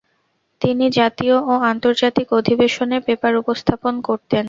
তিনি 0.61 0.85
জাতীয় 0.97 1.35
ও 1.43 1.63
আন্তর্জাতিক 1.71 2.27
অধিবেশনে 2.39 2.97
পেপার 3.07 3.33
উপস্থাপন 3.41 3.93
করতেন। 4.07 4.39